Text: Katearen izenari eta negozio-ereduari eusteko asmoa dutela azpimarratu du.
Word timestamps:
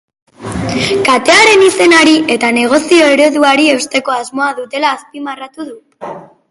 Katearen 1.09 1.65
izenari 1.65 2.15
eta 2.37 2.51
negozio-ereduari 2.57 3.69
eusteko 3.77 4.19
asmoa 4.19 4.51
dutela 4.63 4.97
azpimarratu 4.99 5.71
du. 5.73 6.21